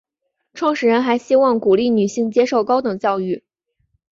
[0.55, 3.43] 创始人还希望鼓励女性接受高等教育。